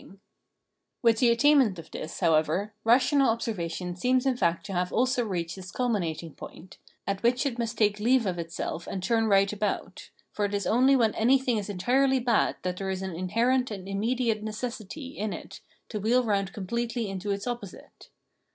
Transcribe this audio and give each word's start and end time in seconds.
330 1.01 1.03
Phenomenology 1.03 1.03
of 1.03 1.03
Mind 1.03 1.03
With 1.03 1.19
the 1.19 1.29
attainment 1.29 1.77
of 1.79 1.91
this, 1.91 2.19
however, 2.21 2.73
rational 2.83 3.29
observation 3.29 3.95
seems 3.95 4.25
in 4.25 4.35
fact 4.35 4.65
to 4.65 4.73
have 4.73 4.91
also 4.91 5.23
reached 5.23 5.59
its 5.59 5.69
culminating 5.69 6.33
point, 6.33 6.79
at 7.05 7.21
which 7.21 7.45
it 7.45 7.59
must 7.59 7.77
take 7.77 7.99
leave 7.99 8.25
of 8.25 8.39
itself 8.39 8.87
and 8.87 9.03
turn 9.03 9.27
right 9.27 9.53
about; 9.53 10.09
for 10.31 10.45
it 10.45 10.55
is 10.55 10.65
only 10.65 10.95
when 10.95 11.13
anything 11.13 11.57
is 11.59 11.69
entirely 11.69 12.19
bad 12.19 12.55
that 12.63 12.77
there 12.77 12.89
is 12.89 13.03
an 13.03 13.13
inherent 13.15 13.69
and 13.69 13.87
immediate 13.87 14.41
necessity 14.41 15.09
in 15.09 15.33
it 15.33 15.61
to 15.87 15.99
wheel 15.99 16.23
round 16.23 16.51
completely 16.51 17.07
into 17.07 17.29
its 17.29 17.45
opposite. 17.45 18.09